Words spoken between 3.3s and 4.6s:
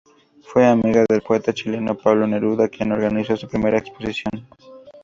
su primera exposición.